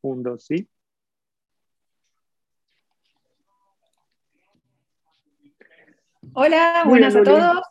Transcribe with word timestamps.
Un, 0.00 0.22
dos, 0.22 0.44
sí. 0.44 0.68
Hola, 6.34 6.84
buenas 6.86 7.16
a 7.16 7.22
todos. 7.22 7.62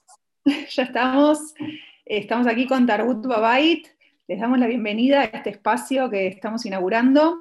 ya 0.69 0.83
estamos. 0.83 1.53
Estamos 2.05 2.47
aquí 2.47 2.67
con 2.67 2.85
Tarbut 2.85 3.25
Babait. 3.25 3.87
Les 4.27 4.39
damos 4.39 4.59
la 4.59 4.67
bienvenida 4.67 5.21
a 5.21 5.25
este 5.25 5.51
espacio 5.51 6.09
que 6.09 6.27
estamos 6.27 6.66
inaugurando. 6.66 7.37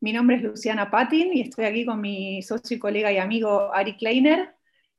Mi 0.00 0.12
nombre 0.12 0.36
es 0.36 0.42
Luciana 0.42 0.90
Patin 0.90 1.32
y 1.34 1.40
estoy 1.42 1.64
aquí 1.64 1.84
con 1.84 2.00
mi 2.00 2.42
socio 2.42 2.76
y 2.76 2.80
colega 2.80 3.12
y 3.12 3.18
amigo 3.18 3.72
Ari 3.74 3.96
Kleiner. 3.96 4.54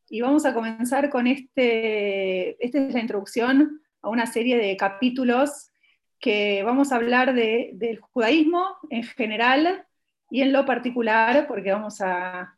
Y 0.10 0.22
vamos 0.22 0.46
a 0.46 0.54
comenzar 0.54 1.10
con 1.10 1.28
este, 1.28 2.64
esta 2.64 2.80
es 2.80 2.94
la 2.94 3.00
introducción 3.00 3.82
a 4.02 4.10
una 4.10 4.26
serie 4.26 4.58
de 4.58 4.76
capítulos 4.76 5.70
que 6.20 6.64
vamos 6.64 6.92
a 6.92 6.98
hablar 6.98 7.34
del 7.34 8.00
judaísmo 8.00 8.76
en 8.90 9.04
general 9.04 9.86
y 10.30 10.42
en 10.42 10.54
lo 10.54 10.66
particular, 10.66 11.48
porque 11.48 11.72
vamos 11.72 12.02
a, 12.02 12.56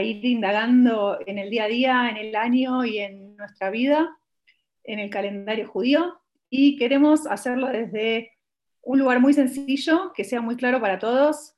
ir 0.00 0.24
indagando 0.24 1.18
en 1.26 1.38
el 1.38 1.50
día 1.50 1.64
a 1.64 1.68
día, 1.68 2.08
en 2.10 2.16
el 2.16 2.34
año 2.34 2.84
y 2.84 2.98
en 2.98 3.36
nuestra 3.36 3.70
vida, 3.70 4.16
en 4.82 4.98
el 4.98 5.10
calendario 5.10 5.68
judío, 5.68 6.18
y 6.48 6.76
queremos 6.76 7.26
hacerlo 7.26 7.68
desde 7.68 8.32
un 8.82 8.98
lugar 8.98 9.20
muy 9.20 9.34
sencillo, 9.34 10.12
que 10.14 10.24
sea 10.24 10.40
muy 10.40 10.56
claro 10.56 10.80
para 10.80 10.98
todos, 10.98 11.54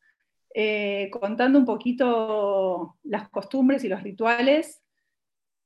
eh, 0.54 1.08
contando 1.12 1.58
un 1.58 1.64
poquito 1.64 2.96
las 3.04 3.28
costumbres 3.28 3.84
y 3.84 3.88
los 3.88 4.02
rituales 4.02 4.82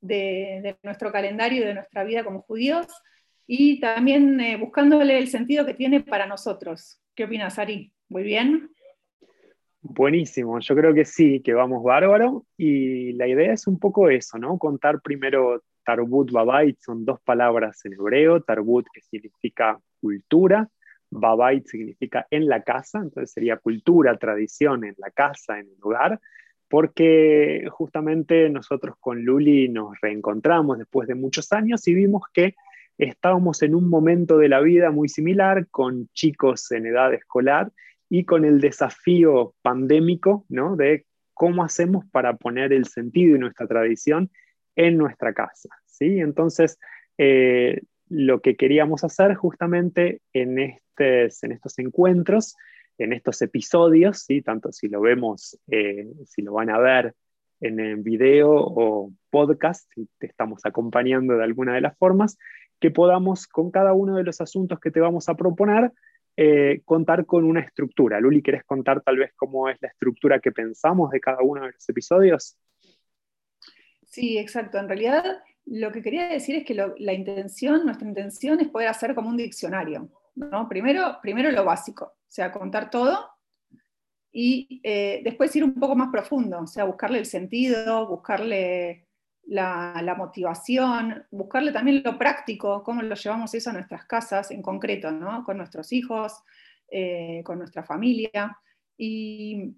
de, 0.00 0.60
de, 0.62 0.78
nuestro 0.82 1.12
calendario 1.12 1.62
y 1.62 1.66
de 1.66 1.74
nuestra 1.74 2.04
vida 2.04 2.24
como 2.24 2.42
judíos, 2.42 2.86
y 3.52 3.80
también 3.80 4.38
eh, 4.38 4.56
buscándole 4.56 5.18
el 5.18 5.26
sentido 5.26 5.66
que 5.66 5.74
tiene 5.74 6.02
para 6.02 6.24
nosotros. 6.24 7.02
¿Qué 7.16 7.24
opinas, 7.24 7.58
Ari? 7.58 7.92
¿Muy 8.08 8.22
bien? 8.22 8.70
Buenísimo, 9.80 10.60
yo 10.60 10.76
creo 10.76 10.94
que 10.94 11.04
sí, 11.04 11.42
que 11.42 11.52
vamos 11.52 11.82
bárbaro 11.82 12.46
y 12.56 13.12
la 13.14 13.26
idea 13.26 13.52
es 13.52 13.66
un 13.66 13.80
poco 13.80 14.08
eso, 14.08 14.38
¿no? 14.38 14.56
Contar 14.56 15.00
primero 15.02 15.64
Tarbut 15.84 16.30
Babait, 16.30 16.78
son 16.78 17.04
dos 17.04 17.20
palabras 17.22 17.84
en 17.86 17.94
hebreo, 17.94 18.40
Tarbut 18.40 18.86
que 18.92 19.00
significa 19.00 19.80
cultura, 20.00 20.68
Babait 21.10 21.66
significa 21.66 22.28
en 22.30 22.46
la 22.46 22.62
casa, 22.62 23.00
entonces 23.00 23.32
sería 23.32 23.56
cultura, 23.56 24.16
tradición 24.16 24.84
en 24.84 24.94
la 24.96 25.10
casa, 25.10 25.58
en 25.58 25.66
el 25.66 25.80
lugar, 25.80 26.20
porque 26.68 27.66
justamente 27.68 28.48
nosotros 28.48 28.94
con 29.00 29.24
Luli 29.24 29.68
nos 29.68 30.00
reencontramos 30.00 30.78
después 30.78 31.08
de 31.08 31.16
muchos 31.16 31.50
años 31.50 31.88
y 31.88 31.94
vimos 31.94 32.22
que 32.32 32.54
estábamos 33.08 33.62
en 33.62 33.74
un 33.74 33.88
momento 33.88 34.38
de 34.38 34.48
la 34.48 34.60
vida 34.60 34.90
muy 34.90 35.08
similar, 35.08 35.66
con 35.70 36.08
chicos 36.12 36.70
en 36.72 36.86
edad 36.86 37.14
escolar 37.14 37.72
y 38.08 38.24
con 38.24 38.44
el 38.44 38.60
desafío 38.60 39.54
pandémico, 39.62 40.44
¿no? 40.48 40.76
De 40.76 41.06
cómo 41.34 41.64
hacemos 41.64 42.04
para 42.10 42.36
poner 42.36 42.72
el 42.72 42.86
sentido 42.86 43.36
y 43.36 43.38
nuestra 43.38 43.66
tradición 43.66 44.30
en 44.76 44.98
nuestra 44.98 45.32
casa, 45.32 45.68
¿sí? 45.86 46.20
Entonces, 46.20 46.78
eh, 47.16 47.80
lo 48.08 48.40
que 48.40 48.56
queríamos 48.56 49.04
hacer 49.04 49.34
justamente 49.34 50.20
en, 50.32 50.58
en 50.58 50.78
estos 50.98 51.78
encuentros, 51.78 52.56
en 52.98 53.12
estos 53.12 53.40
episodios, 53.40 54.24
¿sí? 54.24 54.42
tanto 54.42 54.72
si 54.72 54.88
lo 54.88 55.00
vemos, 55.00 55.58
eh, 55.70 56.06
si 56.26 56.42
lo 56.42 56.52
van 56.54 56.70
a 56.70 56.78
ver 56.78 57.14
en 57.60 57.78
el 57.80 57.96
video 57.96 58.50
o 58.52 59.12
podcast, 59.30 59.90
si 59.94 60.08
te 60.18 60.26
estamos 60.26 60.64
acompañando 60.64 61.36
de 61.36 61.44
alguna 61.44 61.74
de 61.74 61.80
las 61.82 61.96
formas, 61.96 62.36
que 62.80 62.90
podamos, 62.90 63.46
con 63.46 63.70
cada 63.70 63.92
uno 63.92 64.16
de 64.16 64.24
los 64.24 64.40
asuntos 64.40 64.80
que 64.80 64.90
te 64.90 65.00
vamos 65.00 65.28
a 65.28 65.34
proponer, 65.34 65.92
eh, 66.36 66.80
contar 66.84 67.26
con 67.26 67.44
una 67.44 67.60
estructura. 67.60 68.18
Luli, 68.20 68.42
¿quieres 68.42 68.64
contar 68.64 69.02
tal 69.02 69.18
vez 69.18 69.32
cómo 69.36 69.68
es 69.68 69.76
la 69.80 69.88
estructura 69.88 70.40
que 70.40 70.52
pensamos 70.52 71.10
de 71.10 71.20
cada 71.20 71.42
uno 71.42 71.66
de 71.66 71.72
los 71.72 71.88
episodios? 71.88 72.56
Sí, 74.04 74.38
exacto. 74.38 74.78
En 74.78 74.88
realidad, 74.88 75.24
lo 75.66 75.92
que 75.92 76.02
quería 76.02 76.28
decir 76.28 76.56
es 76.56 76.64
que 76.64 76.74
la 76.74 77.12
intención, 77.12 77.84
nuestra 77.84 78.08
intención 78.08 78.58
es 78.60 78.68
poder 78.68 78.88
hacer 78.88 79.14
como 79.14 79.28
un 79.28 79.36
diccionario. 79.36 80.08
¿no? 80.34 80.68
Primero, 80.68 81.18
primero 81.20 81.50
lo 81.50 81.64
básico, 81.64 82.04
o 82.04 82.30
sea, 82.30 82.50
contar 82.50 82.90
todo 82.90 83.28
y 84.32 84.80
eh, 84.84 85.20
después 85.24 85.54
ir 85.56 85.64
un 85.64 85.74
poco 85.74 85.96
más 85.96 86.10
profundo, 86.10 86.60
o 86.60 86.66
sea, 86.66 86.84
buscarle 86.84 87.18
el 87.18 87.26
sentido, 87.26 88.06
buscarle 88.08 89.08
la, 89.50 90.14
motivación, 90.16 91.26
buscarle 91.30 91.72
también 91.72 92.02
lo 92.04 92.16
práctico, 92.16 92.84
cómo 92.84 93.02
lo 93.02 93.14
llevamos 93.16 93.52
eso 93.54 93.70
a 93.70 93.72
nuestras 93.72 94.06
casas 94.06 94.50
en 94.52 94.62
concreto, 94.62 95.10
¿no? 95.10 95.42
con 95.44 95.56
nuestros 95.56 95.92
hijos, 95.92 96.42
eh, 96.88 97.42
con 97.44 97.58
nuestra 97.58 97.82
familia, 97.82 98.56
y, 98.96 99.74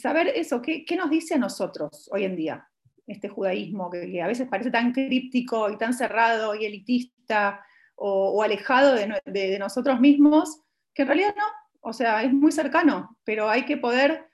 saber 0.00 0.28
eso, 0.28 0.62
¿qué, 0.62 0.84
¿qué, 0.86 0.96
nos 0.96 1.10
dice 1.10 1.34
a 1.34 1.38
nosotros 1.38 2.08
hoy 2.12 2.24
en 2.24 2.34
día 2.34 2.66
este 3.06 3.28
judaísmo 3.28 3.90
que, 3.90 4.22
a 4.22 4.26
veces 4.26 4.48
parece 4.48 4.70
tan 4.70 4.92
críptico 4.92 5.68
y 5.70 5.76
tan 5.76 5.92
cerrado 5.92 6.54
y 6.54 6.64
elitista 6.64 7.62
o, 7.96 8.42
alejado 8.42 8.94
de, 8.94 9.58
nosotros 9.58 10.00
mismos, 10.00 10.62
que 10.94 11.02
en 11.02 11.08
realidad 11.08 11.34
no, 11.36 11.44
o 11.82 11.92
sea, 11.92 12.22
es 12.22 12.32
muy 12.32 12.50
cercano, 12.50 13.18
pero 13.24 13.50
hay 13.50 13.66
que 13.66 13.76
poder 13.76 14.29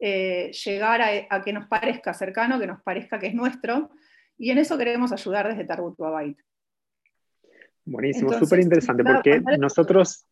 eh, 0.00 0.50
llegar 0.64 1.00
a, 1.02 1.42
que 1.42 1.52
nos 1.52 1.66
parezca 1.66 2.14
cercano, 2.14 2.58
que 2.58 2.66
nos 2.66 2.82
parezca 2.82 3.18
que 3.18 3.28
es 3.28 3.34
nuestro, 3.34 3.90
y 4.38 4.50
en 4.50 4.58
eso 4.58 4.78
queremos 4.78 5.12
ayudar 5.12 5.48
desde 5.48 5.64
Tarbut 5.64 5.98
Babait. 5.98 6.38
Buenísimo, 7.84 8.32
súper 8.32 8.60
interesante, 8.60 9.04
porque 9.04 9.42
nosotros 9.58 10.26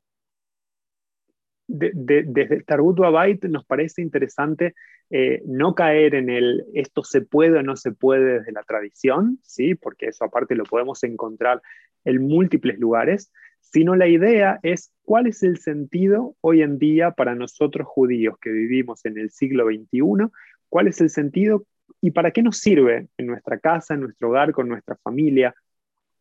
desde 1.66 2.62
Tarbut 2.62 2.98
Babait 2.98 3.44
nos 3.44 3.66
parece 3.66 4.00
interesante 4.00 4.74
eh, 5.10 5.42
no 5.46 5.74
caer 5.74 6.14
en 6.14 6.30
el 6.30 6.64
esto 6.74 7.04
se 7.04 7.20
puede 7.20 7.58
o 7.58 7.62
no 7.62 7.76
se 7.76 7.92
puede 7.92 8.38
desde 8.38 8.52
la 8.52 8.62
tradición, 8.62 9.38
¿sí? 9.42 9.74
porque 9.74 10.06
eso 10.06 10.24
aparte 10.24 10.54
lo 10.54 10.64
podemos 10.64 11.02
encontrar 11.04 11.62
en 12.04 12.26
múltiples 12.26 12.78
lugares, 12.78 13.32
sino 13.70 13.96
la 13.96 14.08
idea 14.08 14.58
es 14.62 14.92
cuál 15.02 15.26
es 15.26 15.42
el 15.42 15.58
sentido 15.58 16.34
hoy 16.40 16.62
en 16.62 16.78
día 16.78 17.10
para 17.10 17.34
nosotros 17.34 17.86
judíos 17.86 18.36
que 18.40 18.50
vivimos 18.50 19.04
en 19.04 19.18
el 19.18 19.30
siglo 19.30 19.66
XXI, 19.66 20.30
cuál 20.68 20.88
es 20.88 21.00
el 21.00 21.10
sentido 21.10 21.66
y 22.00 22.10
para 22.10 22.30
qué 22.30 22.42
nos 22.42 22.58
sirve 22.58 23.08
en 23.18 23.26
nuestra 23.26 23.58
casa, 23.58 23.94
en 23.94 24.00
nuestro 24.00 24.28
hogar, 24.28 24.52
con 24.52 24.68
nuestra 24.68 24.96
familia, 24.96 25.54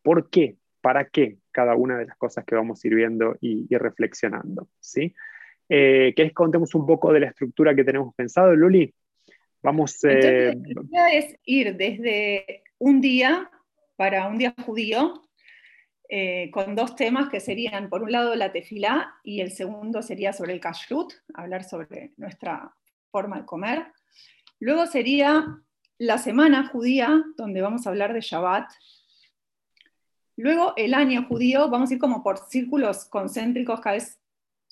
por 0.02 0.28
qué, 0.28 0.56
para 0.80 1.08
qué 1.08 1.38
cada 1.50 1.74
una 1.74 1.98
de 1.98 2.06
las 2.06 2.16
cosas 2.16 2.44
que 2.44 2.54
vamos 2.54 2.80
sirviendo 2.80 3.36
y, 3.40 3.66
reflexionando. 3.76 4.68
¿sí? 4.80 5.14
Eh, 5.68 6.12
¿Querés 6.16 6.32
que 6.32 6.34
contemos 6.34 6.74
un 6.74 6.86
poco 6.86 7.12
de 7.12 7.20
la 7.20 7.28
estructura 7.28 7.74
que 7.74 7.84
tenemos 7.84 8.14
pensado, 8.14 8.54
Luli? 8.54 8.92
Vamos. 9.62 9.98
Eh... 10.04 10.54
la 10.90 11.12
es 11.12 11.36
ir 11.44 11.76
desde 11.76 12.62
un 12.78 13.00
día 13.00 13.50
para 13.96 14.28
un 14.28 14.38
día 14.38 14.54
judío, 14.64 15.27
eh, 16.10 16.50
con 16.50 16.74
dos 16.74 16.96
temas 16.96 17.28
que 17.28 17.38
serían, 17.38 17.90
por 17.90 18.02
un 18.02 18.12
lado, 18.12 18.34
la 18.34 18.50
tefilá 18.50 19.14
y 19.22 19.42
el 19.42 19.50
segundo 19.50 20.02
sería 20.02 20.32
sobre 20.32 20.54
el 20.54 20.60
kashrut, 20.60 21.12
hablar 21.34 21.64
sobre 21.64 22.12
nuestra 22.16 22.74
forma 23.10 23.40
de 23.40 23.46
comer. 23.46 23.92
Luego 24.58 24.86
sería 24.86 25.58
la 25.98 26.16
semana 26.16 26.68
judía, 26.68 27.22
donde 27.36 27.60
vamos 27.60 27.86
a 27.86 27.90
hablar 27.90 28.14
de 28.14 28.22
Shabbat. 28.22 28.70
Luego 30.36 30.72
el 30.76 30.94
año 30.94 31.26
judío, 31.26 31.68
vamos 31.68 31.90
a 31.90 31.94
ir 31.94 32.00
como 32.00 32.22
por 32.22 32.38
círculos 32.38 33.04
concéntricos, 33.04 33.80
cada 33.80 33.96
vez 33.96 34.18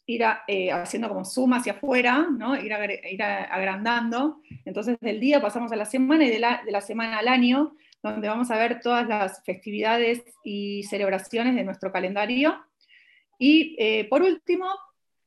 ir 0.07 0.23
eh, 0.47 0.71
haciendo 0.71 1.09
como 1.09 1.25
suma 1.25 1.59
hacia 1.59 1.73
afuera, 1.73 2.29
¿no? 2.31 2.57
ir, 2.57 2.73
agrandando. 2.73 4.41
Entonces 4.65 4.97
del 5.01 5.21
día 5.21 5.43
pasamos 5.43 5.71
a 5.73 5.77
la 5.77 5.85
semana 5.85 6.25
y 6.25 6.31
de 6.31 6.39
la, 6.39 6.63
de 6.65 6.73
la 6.73 6.81
semana 6.81 7.19
al 7.19 7.29
año 7.29 7.75
donde 8.11 8.29
vamos 8.29 8.51
a 8.51 8.57
ver 8.57 8.81
todas 8.81 9.07
las 9.07 9.43
festividades 9.45 10.23
y 10.45 10.83
celebraciones 10.85 11.55
de 11.55 11.65
nuestro 11.65 11.93
calendario. 11.93 12.57
Y 13.39 13.77
eh, 13.79 14.09
por 14.09 14.23
último, 14.23 14.67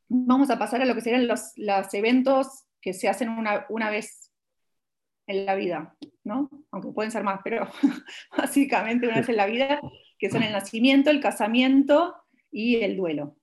vamos 0.08 0.50
a 0.50 0.58
pasar 0.58 0.82
a 0.82 0.86
lo 0.86 0.96
que 0.96 1.02
serían 1.02 1.28
los, 1.28 1.54
eventos 1.94 2.66
que 2.82 2.94
se 2.94 3.08
hacen 3.08 3.30
una, 3.30 3.66
una, 3.70 3.90
vez 3.90 4.32
en 5.28 5.46
la 5.46 5.56
vida, 5.56 5.96
¿no? 6.24 6.50
Aunque 6.72 6.92
pueden 6.92 7.12
ser 7.12 7.24
más, 7.24 7.42
pero 7.44 7.68
básicamente 8.38 9.08
una 9.08 9.18
vez 9.18 9.30
en 9.30 9.38
la 9.38 9.46
vida, 9.46 9.80
que 10.18 10.30
son 10.30 10.44
el 10.44 10.52
nacimiento, 10.52 11.10
el 11.10 11.20
casamiento 11.20 12.16
y 12.52 12.78
el 12.78 12.98
duelo. 12.98 13.39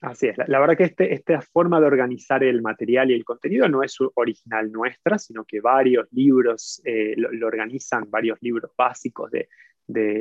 Así 0.00 0.26
es, 0.26 0.36
la, 0.48 0.60
verdad 0.60 0.76
que 0.76 0.84
este, 0.84 1.14
esta 1.14 1.40
forma 1.40 1.80
de 1.80 1.86
organizar 1.86 2.44
el 2.44 2.60
material 2.60 3.10
y 3.10 3.14
el 3.14 3.24
contenido 3.24 3.68
no 3.68 3.82
es 3.82 3.96
original 4.14 4.70
nuestra, 4.70 5.18
sino 5.18 5.44
que 5.44 5.60
varios 5.60 6.06
libros 6.12 6.82
eh, 6.84 7.14
lo, 7.16 7.46
organizan, 7.46 8.10
varios 8.10 8.38
libros 8.42 8.70
básicos 8.76 9.30
de, 9.30 9.48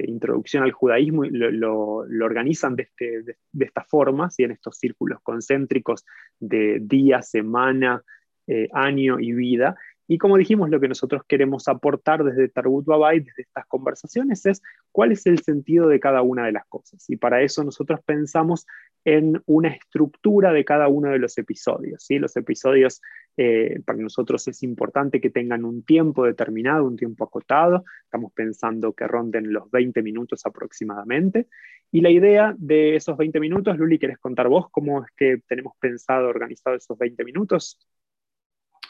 introducción 0.08 0.64
al 0.64 0.72
judaísmo, 0.72 1.24
lo, 1.26 2.06
organizan 2.24 2.76
de, 2.76 2.84
este, 2.84 3.24
de, 3.24 3.66
esta 3.66 3.84
forma, 3.84 4.30
en 4.38 4.52
estos 4.52 4.78
círculos 4.78 5.20
concéntricos 5.22 6.06
de 6.40 6.80
día, 6.82 7.22
semana, 7.22 8.04
eh, 8.48 8.68
año 8.74 9.20
y 9.20 9.32
vida. 9.34 9.76
Y 10.08 10.18
como 10.18 10.38
dijimos, 10.38 10.70
lo 10.70 10.80
que 10.80 10.90
nosotros 10.90 11.24
queremos 11.28 11.68
aportar 11.68 12.24
desde 12.24 12.50
Tarbut 12.50 12.86
Babay, 12.86 13.22
desde 13.22 13.44
estas 13.44 13.66
conversaciones, 13.68 14.46
es 14.46 14.62
cuál 14.92 15.14
es 15.14 15.26
el 15.26 15.40
sentido 15.40 15.88
de 15.88 16.00
cada 16.00 16.22
una 16.22 16.46
de 16.46 16.52
las 16.52 16.66
cosas. 16.66 17.10
Y 17.10 17.16
para 17.16 17.42
eso 17.42 17.64
nosotros 17.64 18.02
pensamos 18.06 18.68
en 19.06 19.42
una 19.46 19.70
estructura 19.70 20.54
de 20.54 20.64
cada 20.64 20.88
uno 20.88 21.10
de 21.10 21.20
los 21.20 21.38
episodios. 21.38 22.04
¿sí? 22.04 22.20
Los 22.20 22.36
episodios 22.38 23.02
eh, 23.38 23.80
para 23.86 24.00
nosotros 24.00 24.48
es 24.48 24.64
importante 24.64 25.20
que 25.20 25.30
tengan 25.30 25.66
un 25.66 25.84
tiempo 25.84 26.26
determinado, 26.26 26.86
un 26.86 26.96
tiempo 26.96 27.26
acotado. 27.26 27.84
Estamos 28.04 28.32
pensando 28.34 28.94
que 28.94 29.08
ronden 29.08 29.52
los 29.52 29.70
20 29.72 30.02
minutos 30.02 30.46
aproximadamente. 30.46 31.48
Y 31.92 32.02
la 32.02 32.10
idea 32.10 32.56
de 32.58 32.96
esos 32.96 33.18
20 33.18 33.40
minutos, 33.40 33.78
Luli, 33.78 34.00
¿querés 34.00 34.18
contar 34.18 34.48
vos 34.48 34.70
cómo 34.72 35.04
es 35.04 35.12
que 35.16 35.38
tenemos 35.48 35.74
pensado, 35.80 36.28
organizado 36.28 36.76
esos 36.76 36.98
20 36.98 37.24
minutos? 37.24 37.80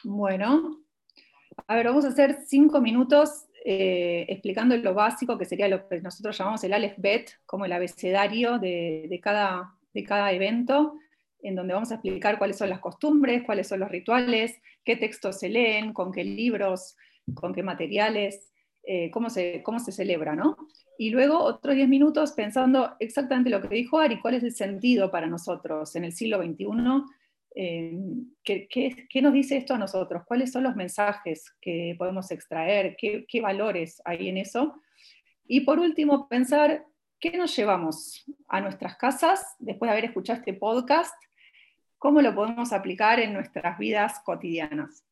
Bueno, 0.04 0.84
a 1.68 1.76
ver, 1.76 1.88
vamos 1.88 2.06
a 2.06 2.10
hacer 2.10 2.38
5 2.46 2.82
minutos 2.82 3.48
eh, 3.66 4.26
explicando 4.28 4.76
lo 4.76 4.94
básico, 4.94 5.38
que 5.38 5.46
sería 5.46 5.70
lo 5.70 5.88
que 5.88 6.02
nosotros 6.02 6.38
llamamos 6.38 6.64
el 6.64 6.74
Aleph 6.74 6.98
Bet, 6.98 7.32
como 7.46 7.66
el 7.66 7.72
abecedario 7.72 8.60
de, 8.60 9.20
cada, 9.24 9.74
de 9.94 10.04
cada 10.04 10.32
evento, 10.32 10.96
en 11.42 11.56
donde 11.56 11.74
vamos 11.74 11.92
a 11.92 11.96
explicar 11.96 12.38
cuáles 12.38 12.58
son 12.58 12.70
las 12.70 12.80
costumbres, 12.80 13.44
cuáles 13.44 13.68
son 13.68 13.80
los 13.82 13.90
rituales, 13.90 14.56
qué 14.84 14.96
textos 14.96 15.40
se 15.40 15.50
leen, 15.50 15.94
con 15.94 16.12
qué 16.12 16.24
libros, 16.24 16.96
con 17.34 17.54
qué 17.54 17.64
materiales, 17.64 18.52
eh, 18.84 19.10
cómo, 19.12 19.30
se, 19.30 19.62
cómo 19.64 19.80
se 19.80 19.92
celebra, 19.92 20.36
¿no? 20.36 20.58
Y 20.98 21.10
luego 21.10 21.40
otros 21.40 21.76
10 21.76 21.88
minutos 21.90 22.34
pensando 22.34 22.96
exactamente 23.00 23.50
lo 23.50 23.62
que 23.62 23.76
dijo 23.76 24.00
Ari, 24.00 24.20
cuál 24.22 24.36
es 24.36 24.44
el 24.44 24.54
sentido 24.54 25.12
para 25.12 25.28
nosotros 25.28 25.96
en 25.96 26.06
el 26.06 26.14
siglo 26.14 26.42
XXI 26.42 27.04
eh, 27.56 27.94
¿qué, 28.44 29.22
nos 29.22 29.34
dice 29.34 29.58
esto 29.58 29.76
a 29.76 29.78
nosotros? 29.78 30.24
¿Cuáles 30.26 30.52
son 30.52 30.64
los 30.64 30.76
mensajes 30.76 31.54
que 31.62 31.96
podemos 31.98 32.32
extraer? 32.32 32.96
¿Qué, 32.98 33.42
valores 33.42 34.02
hay 34.06 34.30
en 34.30 34.38
eso? 34.38 34.76
Y 35.48 35.62
por 35.62 35.80
último, 35.80 36.28
pensar 36.28 36.86
qué 37.24 37.38
nos 37.38 37.56
llevamos 37.56 38.26
a 38.50 38.60
nuestras 38.60 38.98
casas 38.98 39.56
después 39.58 39.88
de 39.88 39.94
haber 39.94 40.06
escuchado 40.06 40.40
este 40.40 40.54
podcast, 40.54 41.16
cómo 41.98 42.22
lo 42.22 42.36
podemos 42.36 42.74
aplicar 42.74 43.22
en 43.22 43.32
nuestras 43.32 43.78
vidas 43.78 44.20
cotidianas. 44.26 45.06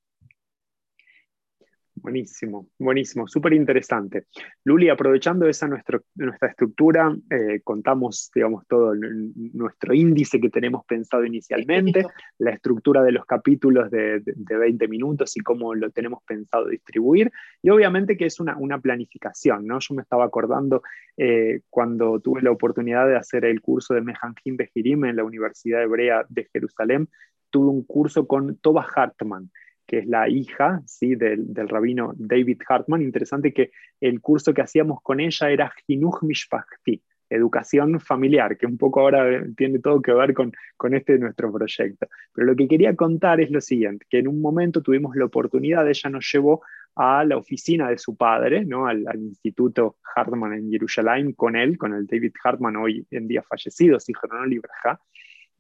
Buenísimo, 2.01 2.68
buenísimo, 2.80 3.27
súper 3.27 3.53
interesante. 3.53 4.25
Luli, 4.63 4.89
aprovechando 4.89 5.48
esa 5.48 5.68
nuestra 5.68 6.01
estructura, 6.50 7.15
eh, 7.30 7.62
contamos, 7.63 8.31
digamos, 8.33 8.65
todo 8.68 8.95
nuestro 8.95 9.94
índice 9.94 10.42
que 10.42 10.50
tenemos 10.50 10.83
pensado 10.86 11.24
inicialmente, 11.25 12.07
la 12.39 12.51
estructura 12.51 13.03
de 13.03 13.12
los 13.12 13.25
capítulos 13.25 13.92
de, 13.92 14.24
20 14.25 14.88
minutos 14.88 15.38
y 15.38 15.42
cómo 15.42 15.75
lo 15.75 15.92
tenemos 15.92 16.24
pensado 16.24 16.69
distribuir, 16.69 17.31
y 17.62 17.69
obviamente 17.69 18.18
que 18.18 18.25
es 18.25 18.39
una, 18.39 18.57
planificación, 18.81 19.68
¿no? 19.68 19.77
Yo 19.80 19.94
me 19.94 20.01
estaba 20.01 20.25
acordando 20.25 20.81
eh, 21.18 21.62
cuando 21.69 22.19
tuve 22.19 22.42
la 22.42 22.50
oportunidad 22.50 23.07
de 23.07 23.15
hacer 23.15 23.45
el 23.45 23.62
curso 23.62 23.94
de 23.94 24.01
Mehanjim 24.01 24.57
Bejirim 24.57 25.06
en 25.06 25.18
la 25.18 25.24
Universidad 25.24 25.83
Hebrea 25.83 26.25
de 26.30 26.48
Jerusalén, 26.51 27.09
tuve 27.51 27.69
un 27.69 27.83
curso 27.83 28.25
con 28.25 28.57
Toba 28.57 28.88
Hartman, 28.95 29.51
que 29.92 29.98
es 29.98 30.08
la 30.08 30.30
hija 30.30 30.82
¿sí? 30.86 31.16
del, 31.16 31.68
rabino 31.68 32.14
David 32.16 32.62
Hartman. 32.66 33.02
Interesante 33.02 33.54
que 33.54 33.72
el 34.00 34.22
curso 34.22 34.54
que 34.54 34.62
hacíamos 34.62 35.02
con 35.02 35.20
ella 35.20 35.50
era 35.50 35.74
Hinuch 35.86 36.24
Mishpachti, 36.24 37.04
educación 37.30 38.00
familiar, 38.00 38.58
que 38.58 38.66
un 38.68 38.78
poco 38.78 39.02
ahora 39.02 39.44
tiene 39.58 39.80
todo 39.80 40.02
que 40.02 40.14
ver 40.14 40.34
con, 40.34 40.54
con 40.78 40.94
este 40.94 41.20
nuestro 41.20 41.52
proyecto. 41.52 42.08
Pero 42.34 42.48
lo 42.48 42.56
que 42.56 42.70
quería 42.70 42.96
contar 42.96 43.42
es 43.42 43.52
lo 43.52 43.60
siguiente, 43.60 44.06
que 44.10 44.20
en 44.20 44.30
un 44.30 44.40
momento 44.40 44.82
tuvimos 44.82 45.14
la 45.18 45.26
oportunidad, 45.26 45.86
ella 45.86 46.10
nos 46.10 46.26
llevó 46.32 46.62
a 46.96 47.26
la 47.26 47.36
oficina 47.36 47.90
de 47.90 47.98
su 47.98 48.16
padre, 48.16 48.64
¿no? 48.64 48.88
al, 48.88 49.04
Instituto 49.16 49.98
Hartman 50.16 50.54
en 50.54 50.72
Jerusalén, 50.72 51.34
con 51.34 51.58
él, 51.58 51.78
con 51.78 51.94
el 51.94 52.08
David 52.08 52.32
Hartman, 52.42 52.78
hoy 52.78 53.06
en 53.12 53.28
día 53.28 53.44
fallecido, 53.44 53.98
no 54.32 54.46
Libraja, 54.46 55.02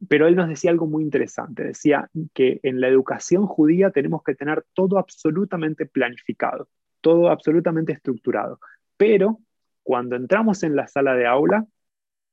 pero 0.07 0.27
él 0.27 0.35
nos 0.35 0.47
decía 0.49 0.71
algo 0.71 0.87
muy 0.87 1.03
interesante, 1.03 1.63
decía 1.63 2.09
que 2.33 2.59
en 2.63 2.81
la 2.81 2.87
educación 2.87 3.45
judía 3.45 3.91
tenemos 3.91 4.23
que 4.23 4.35
tener 4.35 4.63
todo 4.73 4.97
absolutamente 4.97 5.85
planificado, 5.85 6.67
todo 7.01 7.29
absolutamente 7.29 7.93
estructurado, 7.93 8.59
pero 8.97 9.39
cuando 9.83 10.15
entramos 10.15 10.63
en 10.63 10.75
la 10.75 10.87
sala 10.87 11.15
de 11.15 11.25
aula, 11.25 11.65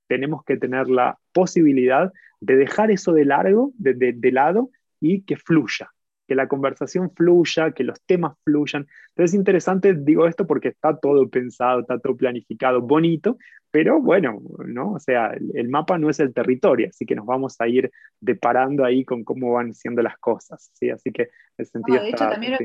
tenemos 0.06 0.44
que 0.44 0.56
tener 0.56 0.88
la 0.88 1.18
posibilidad 1.32 2.12
de 2.40 2.56
dejar 2.56 2.90
eso 2.90 3.12
de 3.12 3.24
largo, 3.24 3.72
de, 3.74 3.94
de 3.94 4.32
lado 4.32 4.70
y 5.00 5.22
que 5.22 5.36
fluya, 5.36 5.90
que 6.28 6.34
la 6.34 6.46
conversación 6.46 7.10
fluya, 7.10 7.72
que 7.72 7.82
los 7.82 8.00
temas 8.02 8.36
fluyan. 8.44 8.86
Entonces 9.08 9.32
es 9.32 9.34
interesante, 9.34 9.94
digo 9.94 10.26
esto 10.26 10.46
porque 10.46 10.68
está 10.68 10.96
todo 10.96 11.28
pensado, 11.28 11.80
está 11.80 11.98
todo 11.98 12.14
planificado, 12.16 12.82
bonito, 12.82 13.38
pero 13.70 14.00
bueno, 14.00 14.40
¿no? 14.66 14.92
O 14.92 14.98
sea, 14.98 15.32
el, 15.54 15.68
mapa 15.68 15.98
no 15.98 16.10
es 16.10 16.20
el 16.20 16.34
territorio, 16.34 16.88
así 16.90 17.06
que 17.06 17.14
nos 17.14 17.24
vamos 17.24 17.56
a 17.60 17.66
ir 17.66 17.90
deparando 18.20 18.84
ahí 18.84 19.04
con 19.04 19.24
cómo 19.24 19.52
van 19.52 19.74
siendo 19.74 20.02
las 20.02 20.18
cosas, 20.18 20.70
¿sí? 20.74 20.90
Así 20.90 21.10
que 21.10 21.30
el 21.56 21.66
sentido 21.66 22.02
de 22.02 22.10
hecho, 22.10 22.28
también 22.28 22.52
lo 22.52 22.58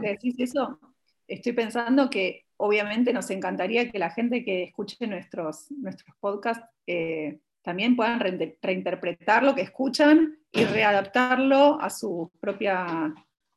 que, 0.00 0.08
decís 0.08 0.36
eso, 0.38 0.78
estoy 1.26 1.52
pensando 1.52 2.08
que 2.08 2.44
obviamente 2.56 3.12
nos 3.12 3.30
encantaría 3.30 3.90
que 3.90 3.98
la 3.98 4.10
gente 4.10 4.44
que 4.44 4.62
escuche 4.64 5.06
nuestros, 5.06 5.70
nuestros 5.72 6.14
podcasts 6.20 6.64
eh, 6.86 7.40
también 7.62 7.96
puedan 7.96 8.20
reinterpretar 8.20 9.42
lo 9.42 9.54
que 9.54 9.62
escuchan 9.62 10.38
y 10.50 10.64
readaptarlo 10.64 11.80
a 11.80 11.90
su 11.90 12.30
propia, 12.40 13.12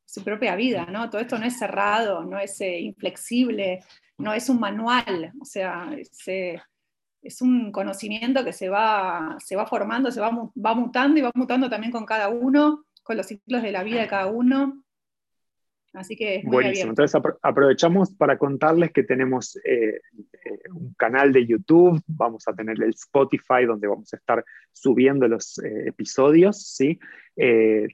su 0.06 0.24
propia 0.24 0.56
vida, 0.56 0.86
¿no? 0.86 1.09
Todo 1.09 1.21
esto 1.21 1.38
no 1.38 1.45
es 1.45 1.57
cerrado, 1.57 2.24
no 2.24 2.39
es 2.39 2.59
eh, 2.62 2.80
inflexible, 2.80 3.83
no 4.18 4.33
es 4.33 4.50
un 4.50 4.59
manual, 4.59 5.31
o 5.42 5.45
sea, 5.45 5.89
es, 5.95 7.42
un 7.42 7.71
conocimiento 7.71 8.44
que 8.44 8.53
se 8.53 8.69
va, 8.69 9.38
se 9.39 9.56
va 9.56 9.65
formando, 9.65 10.12
se 10.12 10.19
va, 10.19 10.31
va 10.31 10.74
mutando 10.74 11.19
y 11.19 11.21
va 11.21 11.31
mutando 11.33 11.69
también 11.69 11.92
con 11.92 12.06
cada 12.06 12.30
uno, 12.30 12.86
con 13.03 13.18
los 13.18 13.27
ciclos 13.27 13.62
de 13.62 13.71
la 13.71 13.83
vida 13.83 14.01
de 14.01 14.07
cada 14.07 14.27
uno. 14.27 14.83
Así 15.93 16.15
que 16.15 16.41
Buenísimo. 16.45 16.91
Entonces 16.91 17.21
aprovechamos 17.41 18.13
para 18.15 18.38
contarles 18.38 18.91
que 18.91 19.03
tenemos 19.03 19.57
eh, 19.57 19.99
eh, 20.45 20.59
un 20.73 20.93
canal 20.93 21.33
de 21.33 21.45
YouTube, 21.45 22.01
vamos 22.07 22.47
a 22.47 22.53
tener 22.53 22.81
el 22.81 22.91
Spotify 22.91 23.65
donde 23.67 23.88
vamos 23.88 24.13
a 24.13 24.17
estar 24.17 24.45
subiendo 24.71 25.27
los 25.27 25.59
eh, 25.59 25.88
episodios, 25.88 26.63
¿sí? 26.63 26.99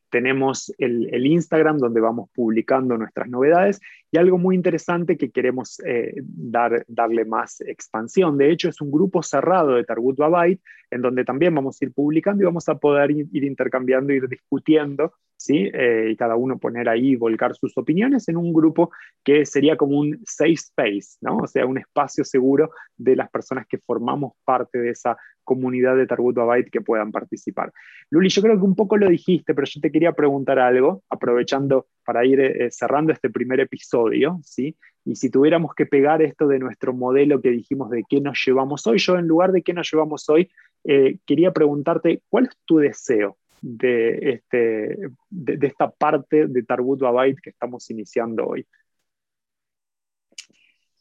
tenemos 0.09 0.73
el, 0.79 1.13
el, 1.13 1.25
Instagram 1.25 1.77
donde 1.77 2.01
vamos 2.01 2.29
publicando 2.33 2.97
nuestras 2.97 3.29
novedades 3.29 3.79
y 4.11 4.17
algo 4.17 4.37
muy 4.39 4.55
interesante 4.55 5.15
que 5.15 5.29
queremos 5.29 5.77
dar, 6.25 6.83
darle 6.87 7.23
más 7.23 7.61
expansión. 7.61 8.37
De 8.37 8.51
hecho, 8.51 8.67
es 8.67 8.81
un 8.81 8.91
grupo 8.91 9.21
cerrado 9.23 9.75
de 9.75 9.85
Targut 9.85 10.17
Babait 10.17 10.59
en 10.89 11.01
donde 11.01 11.23
también 11.23 11.53
vamos 11.53 11.77
a 11.79 11.85
ir 11.85 11.93
publicando 11.93 12.43
y 12.43 12.45
vamos 12.45 12.67
a 12.67 12.75
poder 12.75 13.11
ir, 13.11 13.27
ir 13.31 13.43
intercambiando, 13.43 14.11
ir 14.11 14.27
discutiendo 14.27 15.13
¿sí? 15.37 15.69
y 16.09 16.15
cada 16.15 16.35
uno 16.35 16.57
poner 16.57 16.89
ahí, 16.89 17.15
volcar 17.15 17.55
sus 17.55 17.77
opiniones 17.77 18.27
en 18.27 18.37
un 18.37 18.51
grupo 18.51 18.91
que 19.23 19.45
sería 19.45 19.77
como 19.77 19.99
un 19.99 20.19
safe 20.25 20.53
space, 20.53 21.17
¿no? 21.21 21.37
O 21.37 21.47
sea, 21.47 21.65
un 21.65 21.77
espacio 21.77 22.23
seguro 22.23 22.71
de 22.95 23.15
las 23.15 23.29
personas 23.29 23.65
que 23.67 23.77
formamos 23.77 24.33
parte 24.43 24.79
de 24.79 24.89
esa 24.89 25.17
comunidad 25.47 25.95
de 25.95 26.05
Targut 26.05 26.35
Babait 26.35 26.69
que 26.69 26.81
puedan 26.81 27.11
participar. 27.11 27.71
Luli, 28.09 28.27
yo 28.27 28.41
creo 28.41 28.57
que 28.57 28.65
un 28.65 28.75
poco 28.75 28.97
lo 28.97 29.07
dijiste, 29.07 29.55
pero 29.55 29.65
yo 29.65 29.79
te 29.79 29.91
quería 29.91 30.11
preguntar 30.11 30.59
algo, 30.59 31.03
aprovechando 31.09 31.87
para 32.03 32.25
ir 32.25 32.41
eh, 32.41 32.69
cerrando 32.69 33.13
este 33.13 33.29
primer 33.29 33.61
episodio, 33.61 34.39
¿sí? 34.43 34.75
Y 35.05 35.15
si 35.15 35.29
tuviéramos 35.29 35.73
que 35.73 35.85
pegar 35.85 36.21
esto 36.21 36.47
de 36.47 36.59
nuestro 36.59 36.93
modelo 36.93 37.41
que 37.41 37.49
dijimos 37.49 37.89
de 37.89 38.03
qué 38.09 38.19
nos 38.19 38.43
llevamos 38.45 38.85
hoy, 38.87 38.97
yo 38.97 39.17
en 39.17 39.25
lugar 39.25 39.53
de 39.53 39.61
qué 39.61 39.73
nos 39.73 39.89
llevamos 39.89 40.27
hoy, 40.29 40.51
eh, 40.83 41.17
quería 41.25 41.53
preguntarte, 41.53 42.21
¿cuál 42.27 42.47
es 42.47 42.57
tu 42.65 42.79
deseo 42.79 43.37
de, 43.61 44.31
este, 44.33 44.97
de, 45.29 45.67
esta 45.67 45.89
parte 45.89 46.47
de 46.47 46.63
Tarbut 46.63 46.99
Babait 46.99 47.37
que 47.39 47.49
estamos 47.49 47.89
iniciando 47.89 48.47
hoy? 48.47 48.65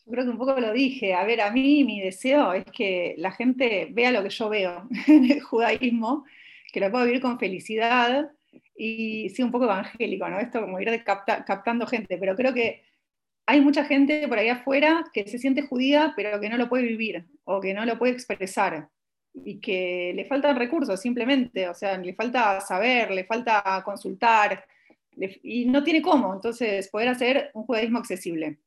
Yo 0.05 0.13
creo 0.13 0.25
que 0.25 0.31
un 0.31 0.39
poco 0.39 0.59
lo 0.61 0.73
dije. 0.73 1.15
A 1.15 1.25
ver, 1.25 1.41
a 1.41 1.51
mí 1.51 1.85
mi 1.85 2.01
deseo 2.01 2.53
es 2.53 2.65
que 2.67 3.15
la 3.19 3.33
gente 3.33 3.89
vea 3.93 4.13
lo 4.13 4.23
que 4.23 4.31
yo 4.31 4.49
veo 4.49 4.89
en 5.07 5.31
el 5.31 5.41
judaísmo, 5.41 6.25
que 6.73 6.81
lo 6.81 6.91
pueda 6.91 7.05
vivir 7.05 7.21
con 7.21 7.39
felicidad 7.39 8.31
y 8.77 9.29
sí, 9.31 9.43
un 9.43 9.51
poco 9.51 9.65
evangélico, 9.65 10.29
¿no? 10.29 10.39
Esto 10.39 10.61
como 10.61 10.81
ir 10.81 11.03
captando 11.05 11.87
gente, 11.87 12.19
pero 12.19 12.37
creo 12.37 12.55
que 12.55 12.83
hay 13.47 13.61
mucha 13.61 13.85
gente 13.85 14.27
por 14.29 14.39
ahí 14.39 14.49
afuera 14.49 15.05
que 15.13 15.27
se 15.29 15.39
siente 15.39 15.63
judía, 15.63 16.13
pero 16.17 16.41
que 16.41 16.49
no 16.49 16.59
lo 16.59 16.69
puede 16.69 16.85
vivir 16.85 17.27
o 17.45 17.61
que 17.61 17.75
no 17.75 17.87
lo 17.87 17.99
puede 17.99 18.13
expresar 18.13 18.89
y 19.45 19.59
que 19.61 20.13
le 20.15 20.25
faltan 20.25 20.57
recursos 20.57 21.01
simplemente, 21.01 21.69
o 21.69 21.75
sea, 21.75 21.99
le 21.99 22.15
falta 22.15 22.61
saber, 22.61 23.11
le 23.11 23.25
falta 23.25 23.83
consultar, 23.85 24.65
y 25.43 25.67
no 25.67 25.83
tiene 25.83 26.03
cómo, 26.03 26.35
entonces 26.35 26.89
poder 26.89 27.09
hacer 27.09 27.51
un 27.55 27.65
judaísmo 27.65 27.99
accesible. 27.99 28.59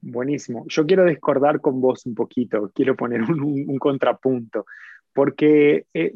Buenísimo. 0.00 0.66
Yo 0.68 0.84
quiero 0.84 1.04
discordar 1.06 1.60
con 1.60 1.80
vos 1.80 2.04
un 2.04 2.14
poquito, 2.14 2.70
quiero 2.74 2.94
poner 2.94 3.22
un, 3.22 3.78
contrapunto, 3.78 4.66
porque 5.12 5.86
eh, 5.94 6.14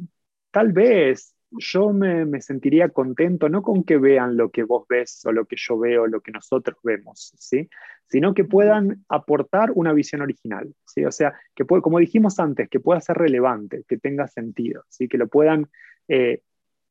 tal 0.51 0.73
vez 0.73 1.35
yo 1.51 1.93
me, 1.93 2.41
sentiría 2.41 2.91
contento 2.91 3.49
no 3.49 3.63
con 3.63 3.85
que 3.85 3.97
vean 3.97 4.37
lo 4.37 4.51
que 4.51 4.65
vos 4.65 4.87
ves 4.89 5.25
o 5.25 5.33
lo 5.33 5.47
que 5.47 5.57
yo 5.59 5.79
veo, 5.79 6.07
lo 6.07 6.21
que 6.21 6.33
nosotros 6.33 6.77
vemos, 6.83 7.33
¿sí? 7.39 7.69
Sino 8.09 8.35
que 8.35 8.45
puedan 8.45 9.05
aportar 9.09 9.71
una 9.75 9.93
visión 9.93 10.23
original. 10.23 10.75
¿sí? 10.87 11.05
O 11.05 11.13
sea, 11.13 11.35
que 11.55 11.65
puede, 11.65 11.83
como 11.83 11.99
dijimos 11.99 12.39
antes, 12.39 12.69
que 12.69 12.81
pueda 12.81 13.01
ser 13.01 13.17
relevante, 13.17 13.85
que 13.87 13.99
tenga 13.99 14.27
sentido, 14.27 14.85
¿sí? 14.89 15.09
que 15.09 15.19
lo 15.19 15.29
puedan 15.29 15.69
eh, 16.09 16.43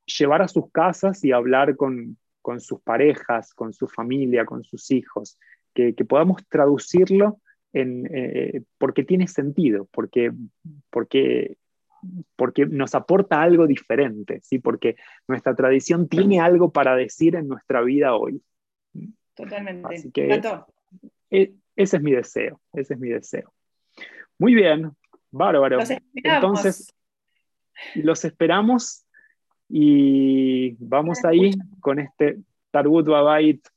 llevar 0.05 0.41
a 0.41 0.47
sus 0.47 0.71
casas 0.71 1.23
y 1.23 1.31
hablar 1.31 1.75
con, 1.75 2.17
sus 2.59 2.81
parejas, 2.81 3.53
con 3.53 3.73
su 3.73 3.87
familia, 3.87 4.45
con 4.45 4.63
sus 4.63 4.91
hijos, 4.91 5.37
que, 5.73 5.93
podamos 6.07 6.47
traducirlo 6.47 7.39
en, 7.73 8.07
eh, 8.13 8.63
porque 8.77 9.03
tiene 9.03 9.27
sentido, 9.27 9.87
porque, 9.91 10.31
porque 10.89 11.57
porque 12.35 12.65
nos 12.65 12.93
aporta 12.95 13.41
algo 13.41 13.65
diferente, 13.65 14.39
¿sí? 14.43 14.59
porque 14.59 14.95
nuestra 15.27 15.55
tradición 15.55 16.07
tiene 16.07 16.39
algo 16.39 16.71
para 16.71 16.95
decir 16.95 17.35
en 17.35 17.47
nuestra 17.47 17.81
vida 17.81 18.15
hoy. 18.15 18.41
Totalmente. 19.33 19.95
Así 19.95 20.11
que 20.11 20.41
e, 21.29 21.53
ese 21.75 21.97
es 21.97 22.03
mi 22.03 22.11
deseo, 22.11 22.61
ese 22.73 22.93
es 22.95 22.99
mi 22.99 23.09
deseo. 23.09 23.53
Muy 24.39 24.55
bien, 24.55 24.91
bárbaro. 25.31 25.79
Entonces, 26.15 26.93
los 27.95 28.25
esperamos 28.25 29.05
y 29.69 30.75
vamos 30.79 31.23
ahí 31.25 31.51
con 31.79 31.99
este 31.99 32.37
Tarbut 32.71 33.07
Babait 33.07 33.67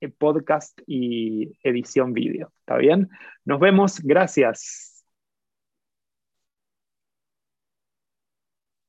eh, 0.00 0.08
podcast 0.08 0.80
y 0.86 1.52
edición 1.62 2.12
vídeo. 2.12 2.52
¿Está 2.60 2.76
bien? 2.76 3.08
Nos 3.44 3.58
vemos. 3.60 4.00
Gracias. 4.00 4.97